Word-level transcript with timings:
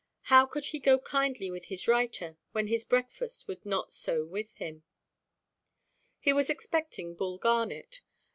How 0.33 0.47
could 0.47 0.65
he 0.65 0.79
go 0.79 0.97
kindly 0.97 1.51
with 1.51 1.65
his 1.65 1.87
writer 1.87 2.39
when 2.53 2.65
his 2.65 2.83
breakfast 2.83 3.47
would 3.47 3.63
not 3.63 3.93
so 3.93 4.25
with 4.25 4.51
him? 4.53 4.81
He 6.17 6.33
was 6.33 6.49
expecting 6.49 7.13
Bull 7.13 7.37
Garnet. 7.37 8.01